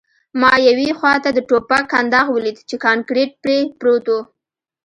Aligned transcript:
ما 0.41 0.51
یوې 0.67 0.89
خواته 0.99 1.29
د 1.33 1.39
ټوپک 1.49 1.83
کنداغ 1.93 2.25
ولید 2.31 2.57
چې 2.69 2.75
کانکریټ 2.85 3.31
پرې 3.43 3.57
پروت 3.79 4.05
و 4.13 4.15